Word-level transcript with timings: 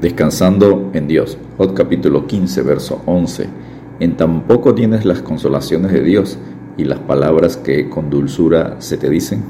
Descansando 0.00 0.92
en 0.94 1.08
Dios. 1.08 1.36
Jod 1.56 1.74
capítulo 1.74 2.28
15, 2.28 2.62
verso 2.62 3.02
11. 3.06 3.48
En 3.98 4.16
tan 4.16 4.46
poco 4.46 4.72
tienes 4.72 5.04
las 5.04 5.22
consolaciones 5.22 5.90
de 5.90 6.04
Dios 6.04 6.38
y 6.76 6.84
las 6.84 7.00
palabras 7.00 7.56
que 7.56 7.88
con 7.88 8.08
dulzura 8.08 8.76
se 8.78 8.96
te 8.96 9.10
dicen. 9.10 9.42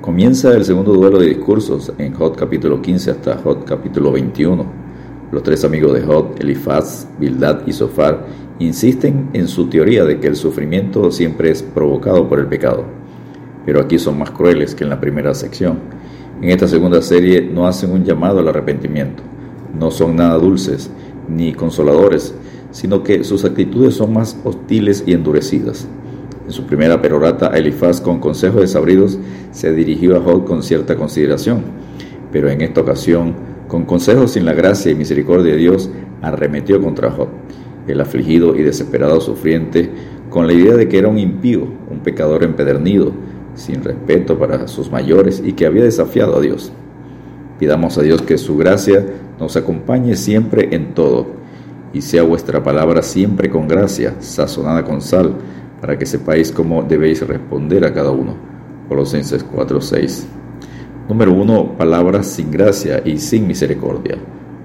Comienza 0.00 0.52
el 0.52 0.64
segundo 0.64 0.92
duelo 0.94 1.20
de 1.20 1.28
discursos 1.28 1.92
en 1.98 2.12
Jod 2.12 2.34
capítulo 2.34 2.82
15 2.82 3.12
hasta 3.12 3.36
Jod 3.36 3.58
capítulo 3.64 4.10
21. 4.10 4.66
Los 5.30 5.44
tres 5.44 5.64
amigos 5.64 5.94
de 5.94 6.02
Jod, 6.02 6.40
Elifaz, 6.40 7.06
Bildad 7.20 7.60
y 7.64 7.72
Sofar, 7.72 8.26
insisten 8.58 9.30
en 9.32 9.46
su 9.46 9.68
teoría 9.68 10.04
de 10.04 10.18
que 10.18 10.26
el 10.26 10.34
sufrimiento 10.34 11.12
siempre 11.12 11.52
es 11.52 11.62
provocado 11.62 12.28
por 12.28 12.40
el 12.40 12.46
pecado. 12.48 12.84
Pero 13.64 13.80
aquí 13.80 14.00
son 14.00 14.18
más 14.18 14.32
crueles 14.32 14.74
que 14.74 14.82
en 14.82 14.90
la 14.90 15.00
primera 15.00 15.32
sección. 15.34 15.78
En 16.40 16.50
esta 16.50 16.66
segunda 16.66 17.00
serie 17.00 17.42
no 17.42 17.68
hacen 17.68 17.92
un 17.92 18.02
llamado 18.02 18.40
al 18.40 18.48
arrepentimiento 18.48 19.22
no 19.78 19.90
son 19.90 20.16
nada 20.16 20.38
dulces 20.38 20.90
ni 21.28 21.52
consoladores, 21.52 22.34
sino 22.70 23.02
que 23.02 23.24
sus 23.24 23.44
actitudes 23.44 23.94
son 23.94 24.12
más 24.12 24.36
hostiles 24.44 25.04
y 25.06 25.12
endurecidas. 25.12 25.86
En 26.46 26.52
su 26.52 26.64
primera 26.64 27.00
perorata, 27.00 27.48
Elifaz, 27.48 28.00
con 28.00 28.18
consejos 28.18 28.62
desabridos, 28.62 29.18
se 29.52 29.72
dirigió 29.72 30.16
a 30.16 30.20
Job 30.20 30.44
con 30.44 30.62
cierta 30.62 30.96
consideración, 30.96 31.62
pero 32.32 32.50
en 32.50 32.60
esta 32.62 32.80
ocasión, 32.80 33.34
con 33.68 33.84
consejos 33.84 34.32
sin 34.32 34.44
la 34.44 34.52
gracia 34.52 34.90
y 34.90 34.94
misericordia 34.94 35.52
de 35.52 35.58
Dios, 35.58 35.90
arremetió 36.20 36.82
contra 36.82 37.10
Job, 37.10 37.28
el 37.86 38.00
afligido 38.00 38.56
y 38.56 38.62
desesperado 38.62 39.20
sufriente, 39.20 39.90
con 40.30 40.46
la 40.46 40.52
idea 40.54 40.74
de 40.74 40.88
que 40.88 40.98
era 40.98 41.08
un 41.08 41.18
impío, 41.18 41.66
un 41.90 42.00
pecador 42.00 42.42
empedernido, 42.42 43.12
sin 43.54 43.84
respeto 43.84 44.38
para 44.38 44.66
sus 44.66 44.90
mayores 44.90 45.42
y 45.44 45.52
que 45.52 45.66
había 45.66 45.84
desafiado 45.84 46.36
a 46.36 46.40
Dios. 46.40 46.72
Pidamos 47.58 47.98
a 47.98 48.02
Dios 48.02 48.22
que 48.22 48.38
su 48.38 48.56
gracia 48.56 49.04
nos 49.38 49.56
acompañe 49.56 50.16
siempre 50.16 50.74
en 50.74 50.94
todo, 50.94 51.26
y 51.92 52.00
sea 52.00 52.22
vuestra 52.22 52.62
palabra 52.62 53.02
siempre 53.02 53.50
con 53.50 53.68
gracia, 53.68 54.14
sazonada 54.20 54.84
con 54.84 55.00
sal, 55.00 55.34
para 55.80 55.98
que 55.98 56.06
sepáis 56.06 56.50
cómo 56.52 56.82
debéis 56.82 57.26
responder 57.26 57.84
a 57.84 57.92
cada 57.92 58.10
uno. 58.10 58.34
Colosenses 58.88 59.44
4:6. 59.44 60.26
Número 61.08 61.32
1. 61.32 61.76
Palabras 61.76 62.26
sin 62.26 62.50
gracia 62.50 63.02
y 63.04 63.18
sin 63.18 63.46
misericordia. 63.46 64.16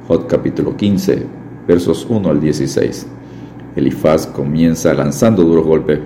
Jod 0.08 0.28
capítulo 0.28 0.78
15, 0.78 1.23
versos 1.67 2.06
1 2.09 2.30
al 2.30 2.39
16. 2.39 3.08
Elifaz 3.76 4.28
comienza 4.28 4.94
lanzando 4.94 5.44
duros 5.44 5.66
golpes, 5.66 6.00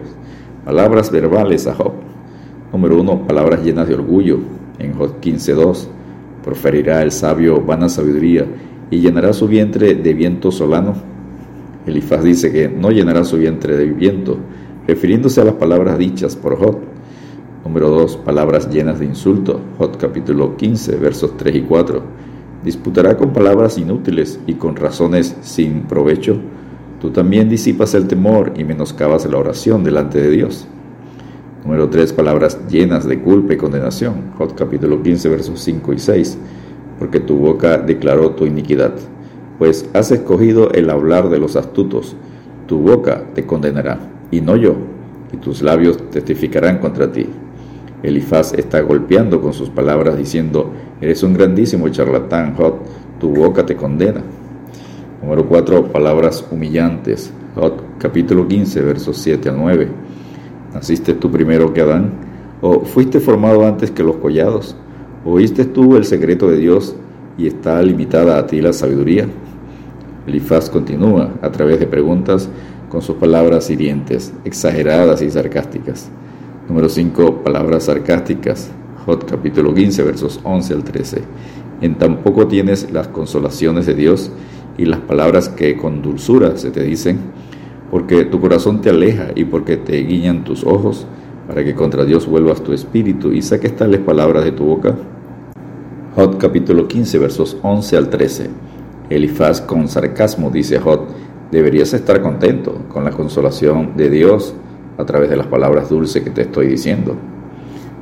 palabras 0.66 1.12
verbales 1.12 1.68
a 1.68 1.76
Job. 1.76 1.94
Número 2.72 3.00
1. 3.00 3.28
Palabras 3.28 3.64
llenas 3.64 3.88
de 3.88 3.96
orgullo 3.96 4.40
en 4.80 4.94
Jod 4.94 5.20
15:2 5.22 5.88
Proferirá 6.44 7.02
el 7.02 7.12
sabio 7.12 7.62
vana 7.62 7.90
sabiduría 7.90 8.46
y 8.90 9.00
llenará 9.00 9.34
su 9.34 9.48
vientre 9.48 9.96
de 9.96 10.14
viento 10.14 10.52
solano. 10.52 10.96
Elifaz 11.86 12.24
dice 12.24 12.52
que 12.52 12.68
no 12.68 12.92
llenará 12.92 13.24
su 13.24 13.38
vientre 13.38 13.78
de 13.78 13.86
viento, 13.86 14.38
refiriéndose 14.88 15.42
a 15.42 15.46
las 15.46 15.56
palabras 15.56 15.98
dichas 15.98 16.36
por 16.36 16.58
Jod. 16.58 16.78
Número 17.64 17.90
2. 17.90 18.18
Palabras 18.18 18.70
llenas 18.70 19.00
de 19.00 19.06
insulto. 19.06 19.60
Jod 19.78 19.98
capítulo 19.98 20.58
15, 20.58 20.96
versos 20.98 21.38
3 21.38 21.56
y 21.56 21.62
4. 21.62 22.02
Disputará 22.64 23.18
con 23.18 23.34
palabras 23.34 23.78
inútiles 23.78 24.40
y 24.46 24.56
con 24.56 24.76
razones 24.76 25.36
sin 25.42 25.84
provecho. 25.84 26.38
Tú 27.00 27.10
también 27.10 27.50
disipas 27.50 27.96
el 27.96 28.08
temor 28.08 28.54
y 28.56 28.64
menoscabas 28.64 29.26
la 29.26 29.38
oración 29.38 29.84
delante 29.84 30.20
de 30.20 30.30
Dios. 30.30 30.68
Número 31.64 31.90
3, 31.90 32.14
palabras 32.14 32.58
llenas 32.70 33.06
de 33.08 33.20
culpa 33.20 33.54
y 33.54 33.58
condenación. 33.58 34.32
Jod 34.36 34.54
capítulo 34.56 35.04
15, 35.04 35.30
versos 35.30 35.60
5 35.60 35.94
y 35.94 36.00
6. 36.00 36.38
Porque 36.98 37.20
tu 37.20 37.38
boca 37.38 37.78
declaró 37.78 38.32
tu 38.32 38.48
iniquidad. 38.48 38.94
Pues 39.60 39.88
has 39.94 40.12
escogido 40.12 40.72
el 40.72 40.90
hablar 40.90 41.30
de 41.30 41.38
los 41.38 41.56
astutos. 41.56 42.16
Tu 42.66 42.80
boca 42.80 43.26
te 43.36 43.46
condenará, 43.46 44.00
y 44.32 44.42
no 44.42 44.56
yo, 44.56 44.76
y 45.32 45.38
tus 45.38 45.62
labios 45.62 46.10
testificarán 46.10 46.80
contra 46.80 47.12
ti. 47.12 47.28
Elifaz 48.02 48.54
está 48.54 48.82
golpeando 48.82 49.40
con 49.40 49.54
sus 49.54 49.70
palabras 49.70 50.18
diciendo, 50.18 50.72
eres 51.00 51.22
un 51.22 51.34
grandísimo 51.34 51.90
charlatán, 51.90 52.56
Jod, 52.56 52.74
tu 53.20 53.30
boca 53.30 53.68
te 53.68 53.76
condena. 53.76 54.22
Número 55.22 55.46
4, 55.48 55.92
palabras 55.92 56.44
humillantes. 56.50 57.32
Jod 57.54 57.74
capítulo 58.00 58.48
15, 58.48 58.82
versos 58.82 59.18
7 59.18 59.50
a 59.50 59.52
9 59.52 60.11
¿Naciste 60.74 61.14
tú 61.14 61.30
primero 61.30 61.74
que 61.74 61.82
Adán? 61.82 62.12
¿O 62.62 62.82
fuiste 62.86 63.20
formado 63.20 63.66
antes 63.66 63.92
que 63.92 64.04
los 64.04 64.18
collados? 64.18 64.76
¿Oíste 65.26 65.66
tú 65.66 65.98
el 65.98 66.06
secreto 66.06 66.50
de 66.50 66.58
Dios 66.58 66.96
y 67.38 67.48
está 67.48 67.82
limitada 67.82 68.38
a 68.38 68.48
ti 68.48 68.62
la 68.62 68.72
sabiduría? 68.72 69.28
Elifaz 70.28 70.70
continúa 70.70 71.34
a 71.42 71.52
través 71.52 71.80
de 71.80 71.88
preguntas 71.88 72.48
con 72.90 73.02
sus 73.02 73.18
palabras 73.18 73.70
hirientes, 73.70 74.34
exageradas 74.46 75.22
y 75.22 75.30
sarcásticas. 75.30 76.10
Número 76.68 76.88
5. 76.88 77.44
Palabras 77.44 77.86
sarcásticas. 77.86 78.72
Jot 79.06 79.30
capítulo 79.30 79.74
15 79.74 80.04
versos 80.04 80.40
11 80.44 80.74
al 80.74 80.84
13. 80.84 81.22
En 81.82 81.96
tan 81.96 82.18
poco 82.18 82.48
tienes 82.48 82.92
las 82.92 83.08
consolaciones 83.08 83.88
de 83.88 83.96
Dios 83.96 84.32
y 84.78 84.86
las 84.86 85.00
palabras 85.00 85.50
que 85.50 85.76
con 85.76 86.02
dulzura 86.02 86.56
se 86.58 86.72
te 86.72 86.84
dicen 86.84 87.20
porque 87.92 88.24
tu 88.24 88.40
corazón 88.40 88.80
te 88.80 88.90
aleja 88.90 89.28
y 89.36 89.44
porque 89.44 89.76
te 89.76 89.98
guiñan 89.98 90.46
tus 90.46 90.64
ojos, 90.64 91.06
para 91.46 91.66
que 91.66 91.76
contra 91.76 92.06
Dios 92.06 92.26
vuelvas 92.26 92.64
tu 92.64 92.72
espíritu 92.72 93.34
y 93.34 93.42
saques 93.42 93.76
tales 93.76 94.00
palabras 94.00 94.46
de 94.46 94.54
tu 94.54 94.64
boca? 94.64 94.96
Jod 96.16 96.38
capítulo 96.38 96.88
15 96.88 97.20
versos 97.20 97.58
11 97.62 97.98
al 97.98 98.10
13. 98.10 98.50
Elifaz 99.10 99.60
con 99.60 99.90
sarcasmo 99.90 100.50
dice 100.50 100.80
Jod, 100.80 101.02
deberías 101.52 101.94
estar 101.94 102.22
contento 102.22 102.86
con 102.88 103.04
la 103.04 103.12
consolación 103.12 103.98
de 103.98 104.10
Dios 104.10 104.54
a 104.98 105.06
través 105.06 105.30
de 105.30 105.36
las 105.36 105.48
palabras 105.48 105.90
dulces 105.90 106.24
que 106.24 106.30
te 106.30 106.44
estoy 106.44 106.68
diciendo. 106.68 107.16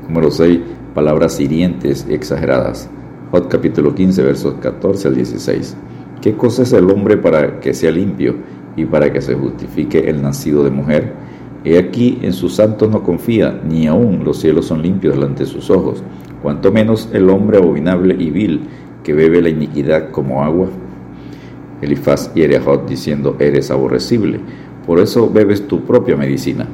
Número 0.08 0.30
6. 0.30 0.60
Palabras 0.94 1.40
hirientes 1.40 2.06
y 2.08 2.14
exageradas. 2.14 2.88
Jod 3.32 3.48
capítulo 3.48 3.96
15 3.96 4.22
versos 4.22 4.54
14 4.62 5.08
al 5.08 5.16
16. 5.16 5.76
¿Qué 6.22 6.36
cosa 6.36 6.62
es 6.62 6.74
el 6.74 6.90
hombre 6.92 7.18
para 7.18 7.60
que 7.60 7.74
sea 7.74 7.90
limpio? 7.90 8.36
Y 8.80 8.86
para 8.86 9.12
que 9.12 9.22
se 9.22 9.36
justifique 9.36 10.10
el 10.10 10.22
nacido 10.22 10.64
de 10.64 10.72
mujer. 10.72 11.14
He 11.66 11.78
aquí 11.78 12.18
en 12.22 12.32
sus 12.32 12.56
santos 12.56 12.90
no 12.90 13.04
confía, 13.04 13.60
ni 13.68 13.88
aun 13.88 14.24
los 14.24 14.40
cielos 14.40 14.68
son 14.68 14.82
limpios 14.82 15.16
delante 15.16 15.44
de 15.44 15.50
sus 15.50 15.70
ojos, 15.70 16.02
cuanto 16.42 16.72
menos 16.72 17.10
el 17.12 17.30
hombre 17.30 17.58
abominable 17.58 18.16
y 18.18 18.30
vil 18.30 18.62
que 19.04 19.14
bebe 19.14 19.42
la 19.42 19.50
iniquidad 19.50 20.12
como 20.12 20.44
agua. 20.44 20.70
Elifaz 21.82 22.34
hiere 22.34 22.56
a 22.56 22.78
diciendo, 22.78 23.36
eres 23.40 23.70
aborrecible, 23.72 24.40
por 24.86 25.00
eso 25.00 25.30
bebes 25.30 25.68
tu 25.68 25.82
propia 25.82 26.16
medicina. 26.16 26.66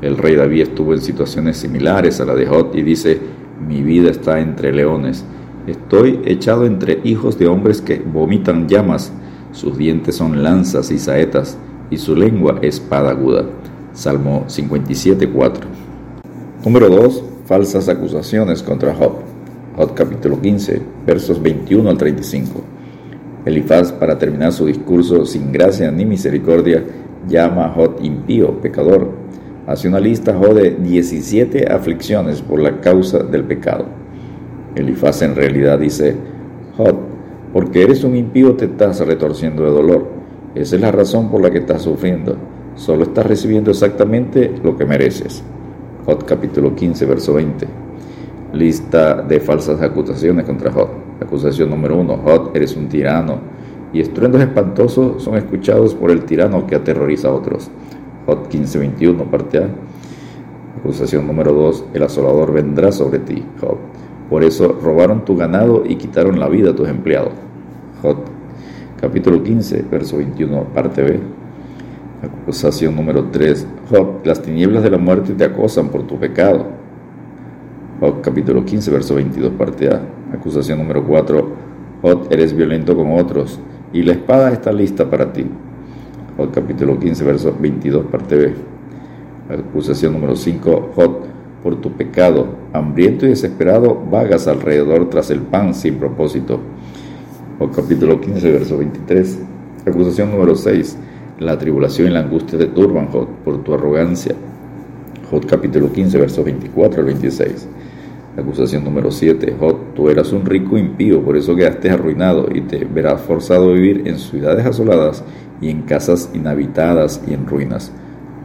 El 0.00 0.16
rey 0.16 0.34
David 0.36 0.62
estuvo 0.62 0.94
en 0.94 1.02
situaciones 1.02 1.58
similares 1.58 2.20
a 2.20 2.24
la 2.24 2.34
de 2.34 2.46
Jod 2.46 2.74
y 2.74 2.82
dice, 2.82 3.18
mi 3.66 3.82
vida 3.82 4.10
está 4.10 4.40
entre 4.40 4.72
leones, 4.72 5.24
estoy 5.66 6.20
echado 6.24 6.64
entre 6.64 7.00
hijos 7.04 7.38
de 7.38 7.48
hombres 7.48 7.82
que 7.82 7.98
vomitan 7.98 8.68
llamas, 8.68 9.12
sus 9.52 9.76
dientes 9.78 10.16
son 10.16 10.42
lanzas 10.42 10.90
y 10.90 10.98
saetas, 10.98 11.58
y 11.90 11.96
su 11.96 12.14
lengua 12.14 12.58
espada 12.62 13.10
aguda. 13.10 13.44
Salmo 13.92 14.44
57.4. 14.46 15.52
Número 16.64 16.88
2. 16.88 17.24
Falsas 17.46 17.88
acusaciones 17.88 18.62
contra 18.62 18.94
Job. 18.94 19.14
Job 19.76 19.94
capítulo 19.94 20.40
15, 20.40 20.82
versos 21.06 21.40
21 21.40 21.88
al 21.88 21.96
35. 21.96 22.60
Elifaz, 23.46 23.92
para 23.92 24.18
terminar 24.18 24.52
su 24.52 24.66
discurso 24.66 25.24
sin 25.24 25.50
gracia 25.50 25.90
ni 25.90 26.04
misericordia, 26.04 26.84
llama 27.26 27.66
a 27.66 27.70
Job 27.70 27.96
impío, 28.02 28.60
pecador. 28.60 29.12
Hace 29.66 29.88
una 29.88 30.00
lista 30.00 30.34
Job 30.34 30.54
de 30.54 30.70
17 30.72 31.72
aflicciones 31.72 32.42
por 32.42 32.60
la 32.60 32.80
causa 32.80 33.20
del 33.20 33.44
pecado. 33.44 33.86
Elifaz 34.74 35.22
en 35.22 35.34
realidad 35.34 35.78
dice, 35.78 36.14
Job, 36.76 37.07
porque 37.52 37.82
eres 37.82 38.04
un 38.04 38.16
impío 38.16 38.56
te 38.56 38.66
estás 38.66 39.00
retorciendo 39.00 39.64
de 39.64 39.70
dolor. 39.70 40.06
Esa 40.54 40.76
es 40.76 40.82
la 40.82 40.92
razón 40.92 41.30
por 41.30 41.42
la 41.42 41.50
que 41.50 41.58
estás 41.58 41.82
sufriendo. 41.82 42.36
Solo 42.74 43.04
estás 43.04 43.26
recibiendo 43.26 43.70
exactamente 43.70 44.52
lo 44.62 44.76
que 44.76 44.84
mereces. 44.84 45.42
Jod 46.06 46.24
capítulo 46.24 46.74
15, 46.74 47.06
verso 47.06 47.34
20. 47.34 47.66
Lista 48.52 49.22
de 49.22 49.40
falsas 49.40 49.80
acusaciones 49.82 50.44
contra 50.44 50.72
Jod. 50.72 50.88
Acusación 51.20 51.70
número 51.70 51.96
1. 51.98 52.16
Jod, 52.18 52.56
eres 52.56 52.76
un 52.76 52.88
tirano. 52.88 53.38
Y 53.92 54.00
estruendos 54.00 54.40
espantosos 54.40 55.22
son 55.22 55.36
escuchados 55.36 55.94
por 55.94 56.10
el 56.10 56.24
tirano 56.24 56.66
que 56.66 56.76
aterroriza 56.76 57.28
a 57.28 57.32
otros. 57.32 57.70
Jod 58.26 58.48
15, 58.48 58.78
21, 58.78 59.24
parte 59.24 59.58
A. 59.58 59.68
Acusación 60.78 61.26
número 61.26 61.52
2. 61.52 61.84
El 61.94 62.02
asolador 62.02 62.52
vendrá 62.52 62.92
sobre 62.92 63.18
ti. 63.18 63.42
Job 63.60 63.78
por 64.28 64.44
eso 64.44 64.78
robaron 64.82 65.24
tu 65.24 65.36
ganado 65.36 65.84
y 65.86 65.96
quitaron 65.96 66.38
la 66.38 66.48
vida 66.48 66.70
a 66.70 66.74
tus 66.74 66.88
empleados. 66.88 67.32
Jod, 68.02 68.18
capítulo 69.00 69.42
15, 69.42 69.86
verso 69.90 70.18
21, 70.18 70.64
parte 70.74 71.02
B. 71.02 71.20
Acusación 72.22 72.96
número 72.96 73.24
3. 73.30 73.66
Job, 73.90 74.20
las 74.24 74.42
tinieblas 74.42 74.82
de 74.82 74.90
la 74.90 74.98
muerte 74.98 75.34
te 75.34 75.44
acosan 75.44 75.88
por 75.88 76.02
tu 76.02 76.18
pecado. 76.18 76.66
Job, 78.00 78.20
capítulo 78.20 78.64
15, 78.64 78.90
verso 78.90 79.14
22, 79.14 79.52
parte 79.52 79.88
A. 79.88 80.02
Acusación 80.34 80.78
número 80.78 81.04
4. 81.04 81.48
Jod, 82.02 82.32
eres 82.32 82.54
violento 82.54 82.96
con 82.96 83.12
otros, 83.12 83.58
y 83.92 84.02
la 84.02 84.12
espada 84.12 84.52
está 84.52 84.72
lista 84.72 85.08
para 85.08 85.32
ti. 85.32 85.46
Jod 86.36 86.50
capítulo 86.52 86.98
15, 86.98 87.24
verso 87.24 87.56
22, 87.58 88.06
parte 88.06 88.36
B. 88.36 88.54
Acusación 89.48 90.12
número 90.12 90.36
5, 90.36 90.92
Jod, 90.94 91.10
por 91.62 91.80
tu 91.80 91.92
pecado, 91.92 92.46
hambriento 92.72 93.26
y 93.26 93.30
desesperado, 93.30 94.00
vagas 94.10 94.46
alrededor 94.46 95.10
tras 95.10 95.30
el 95.30 95.40
pan 95.40 95.74
sin 95.74 95.96
propósito. 95.96 96.60
Jod 97.58 97.70
capítulo 97.74 98.20
15, 98.20 98.52
verso 98.52 98.78
23. 98.78 99.38
Acusación 99.86 100.30
número 100.30 100.54
6, 100.54 100.96
la 101.40 101.58
tribulación 101.58 102.08
y 102.08 102.10
la 102.10 102.20
angustia 102.20 102.58
te 102.58 102.66
turban, 102.66 103.08
Jod, 103.08 103.28
por 103.44 103.64
tu 103.64 103.74
arrogancia. 103.74 104.34
Jod 105.30 105.46
capítulo 105.46 105.92
15, 105.92 106.18
versos 106.18 106.44
24 106.44 107.00
al 107.00 107.06
26. 107.06 107.68
Acusación 108.36 108.84
número 108.84 109.10
7. 109.10 109.56
Jod, 109.58 109.76
tú 109.96 110.08
eras 110.08 110.32
un 110.32 110.46
rico 110.46 110.78
impío, 110.78 111.20
por 111.22 111.36
eso 111.36 111.56
quedaste 111.56 111.90
arruinado 111.90 112.46
y 112.54 112.60
te 112.60 112.84
verás 112.84 113.20
forzado 113.22 113.70
a 113.70 113.74
vivir 113.74 114.06
en 114.06 114.18
ciudades 114.18 114.64
asoladas 114.64 115.24
y 115.60 115.70
en 115.70 115.82
casas 115.82 116.30
inhabitadas 116.34 117.20
y 117.26 117.34
en 117.34 117.46
ruinas. 117.46 117.90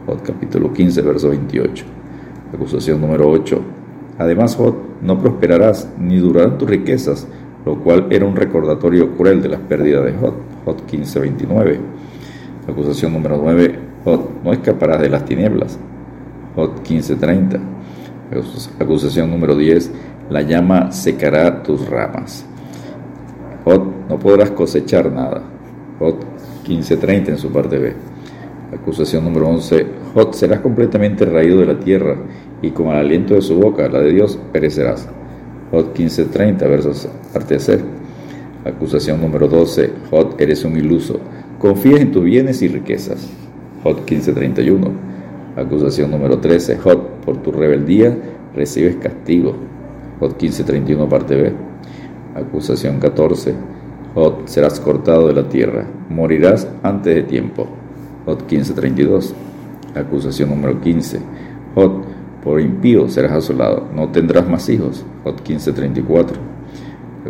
Jod 0.06 0.18
capítulo 0.24 0.72
15, 0.72 1.02
verso 1.02 1.28
28. 1.28 1.84
Acusación 2.54 3.00
número 3.00 3.28
8. 3.28 3.60
Además, 4.18 4.54
Jod, 4.54 4.74
no 5.02 5.18
prosperarás 5.18 5.88
ni 5.98 6.18
durarán 6.18 6.56
tus 6.56 6.70
riquezas, 6.70 7.26
lo 7.66 7.80
cual 7.80 8.06
era 8.10 8.26
un 8.26 8.36
recordatorio 8.36 9.16
cruel 9.16 9.42
de 9.42 9.48
las 9.48 9.60
pérdidas 9.60 10.04
de 10.04 10.12
Jod. 10.12 10.34
Jod 10.64 10.80
15, 10.86 11.20
29. 11.20 11.80
Acusación 12.68 13.12
número 13.12 13.38
9. 13.42 13.78
Jod, 14.04 14.20
no 14.44 14.52
escaparás 14.52 15.00
de 15.00 15.08
las 15.10 15.24
tinieblas. 15.24 15.78
Jod 16.54 16.80
15, 16.82 17.16
30. 17.16 17.58
Acusación 18.78 19.30
número 19.30 19.56
10. 19.56 19.90
La 20.30 20.42
llama 20.42 20.92
secará 20.92 21.62
tus 21.62 21.88
ramas. 21.88 22.46
Jod, 23.64 23.82
no 24.08 24.18
podrás 24.18 24.50
cosechar 24.52 25.10
nada. 25.10 25.42
Jod 25.98 26.14
15.30 26.66 27.28
en 27.28 27.38
su 27.38 27.50
parte 27.50 27.78
B. 27.78 28.13
Acusación 28.74 29.24
número 29.24 29.48
11. 29.48 29.86
Jod, 30.14 30.32
serás 30.32 30.60
completamente 30.60 31.24
raído 31.24 31.60
de 31.60 31.66
la 31.66 31.78
tierra 31.78 32.16
y 32.60 32.70
con 32.70 32.88
el 32.88 32.96
aliento 32.96 33.34
de 33.34 33.42
su 33.42 33.54
boca, 33.54 33.88
la 33.88 34.00
de 34.00 34.12
Dios, 34.12 34.38
perecerás. 34.52 35.08
Jod 35.70 35.92
15.30, 35.94 36.58
versos 36.68 37.08
parte 37.32 37.58
C. 37.60 37.78
Acusación 38.64 39.20
número 39.20 39.46
12. 39.46 39.90
Jod, 40.10 40.40
eres 40.40 40.64
un 40.64 40.76
iluso. 40.76 41.20
Confías 41.58 42.00
en 42.00 42.10
tus 42.10 42.24
bienes 42.24 42.62
y 42.62 42.68
riquezas. 42.68 43.28
Jod 43.84 43.98
15.31. 44.06 44.90
Acusación 45.56 46.10
número 46.10 46.38
13. 46.38 46.78
Jod, 46.78 46.98
por 47.24 47.42
tu 47.42 47.52
rebeldía 47.52 48.16
recibes 48.56 48.96
castigo. 48.96 49.54
Jod 50.18 50.32
15.31, 50.32 51.08
parte 51.08 51.36
B. 51.36 51.52
Acusación 52.34 52.98
14. 52.98 53.54
Jod, 54.14 54.46
serás 54.46 54.80
cortado 54.80 55.28
de 55.28 55.34
la 55.34 55.48
tierra. 55.48 55.86
Morirás 56.08 56.68
antes 56.82 57.14
de 57.14 57.22
tiempo. 57.22 57.68
Jod 58.26 58.42
15.32. 58.46 59.32
Acusación 59.94 60.50
número 60.50 60.80
15. 60.80 61.20
Jod, 61.74 62.02
por 62.42 62.60
impío 62.60 63.08
serás 63.08 63.32
asolado. 63.32 63.88
No 63.94 64.08
tendrás 64.10 64.48
más 64.48 64.68
hijos. 64.68 65.04
Jod 65.24 65.40
15.34. 65.40 66.32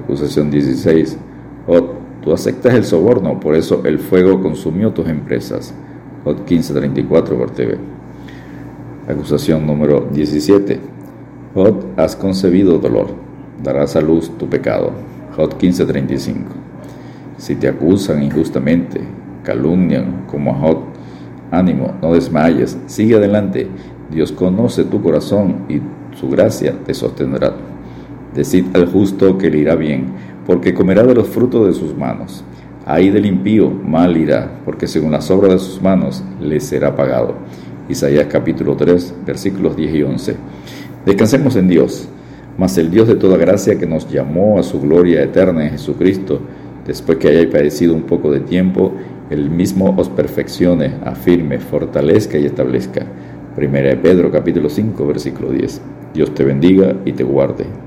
Acusación 0.03 0.51
16. 0.51 1.19
Jod, 1.67 1.85
tú 2.23 2.33
aceptas 2.33 2.75
el 2.75 2.85
soborno, 2.85 3.39
por 3.39 3.55
eso 3.55 3.83
el 3.85 3.99
fuego 3.99 4.43
consumió 4.43 4.93
tus 4.93 5.09
empresas. 5.09 5.75
Jod 6.25 6.39
15.34, 6.47 7.39
parte 7.39 7.67
B. 7.67 7.79
Acusación 9.09 9.67
número 9.67 10.09
17. 10.13 10.81
Jod, 11.55 11.85
has 11.97 12.17
concebido 12.17 12.79
dolor, 12.79 13.09
darás 13.63 13.95
a 13.97 14.01
luz 14.01 14.31
tu 14.39 14.49
pecado. 14.49 14.93
Jod 15.37 15.55
15:35. 15.55 16.37
Si 17.37 17.57
te 17.57 17.69
acusan 17.69 18.23
injustamente, 18.23 19.01
calumnian 19.45 20.25
como 20.27 20.51
a 20.51 20.55
Jod, 20.55 20.79
ánimo, 21.53 21.95
no 22.03 22.13
desmayes, 22.15 22.77
sigue 22.87 23.15
adelante. 23.15 23.69
Dios 24.11 24.33
conoce 24.33 24.85
tu 24.85 25.01
corazón 25.01 25.67
y 25.69 25.81
su 26.19 26.29
gracia 26.29 26.75
te 26.85 26.95
sostendrá. 26.95 27.55
Decid 28.35 28.67
al 28.75 28.87
justo 28.87 29.39
que 29.39 29.51
le 29.51 29.59
irá 29.59 29.77
bien, 29.77 30.07
porque 30.47 30.75
comerá 30.75 31.05
de 31.05 31.15
los 31.15 31.29
frutos 31.29 31.67
de 31.67 31.73
sus 31.73 31.97
manos. 31.97 32.45
Ahí 32.87 33.11
del 33.11 33.27
impío 33.27 33.71
mal 33.71 34.17
irá, 34.17 34.61
porque 34.65 34.87
según 34.87 35.13
las 35.13 35.31
obras 35.31 35.53
de 35.53 35.59
sus 35.59 35.81
manos 35.81 36.23
le 36.41 36.61
será 36.61 36.95
pagado. 36.95 37.35
Isaías 37.89 38.27
capítulo 38.31 38.77
3, 38.77 39.15
versículos 39.27 39.77
10 39.77 39.95
y 39.95 40.03
11. 40.03 40.37
Descansemos 41.07 41.57
en 41.57 41.69
Dios, 41.69 42.09
mas 42.59 42.77
el 42.79 42.91
Dios 42.91 43.09
de 43.09 43.17
toda 43.17 43.37
gracia 43.37 43.79
que 43.79 43.87
nos 43.87 44.11
llamó 44.11 44.59
a 44.59 44.63
su 44.63 44.81
gloria 44.81 45.23
eterna 45.23 45.65
en 45.65 45.71
Jesucristo, 45.71 46.41
después 46.87 47.19
que 47.19 47.29
hayáis 47.29 47.49
padecido 47.49 47.95
un 47.95 48.03
poco 48.03 48.31
de 48.31 48.41
tiempo, 48.41 48.93
el 49.31 49.51
mismo 49.51 49.95
os 49.97 50.09
perfeccione, 50.09 50.95
afirme, 51.05 51.59
fortalezca 51.59 52.39
y 52.39 52.47
establezca. 52.47 53.07
Primera 53.57 53.91
de 53.91 53.97
Pedro 53.97 54.31
capítulo 54.31 54.69
5, 54.69 55.07
versículo 55.07 55.51
10. 55.51 55.81
Dios 56.13 56.35
te 56.35 56.45
bendiga 56.45 56.95
y 57.05 57.13
te 57.13 57.25
guarde. 57.25 57.84